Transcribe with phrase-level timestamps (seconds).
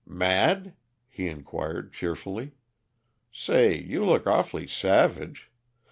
[0.07, 0.73] "Mad?"
[1.07, 2.53] he inquired cheerfully.
[3.31, 5.51] "Say, you look awfully savage.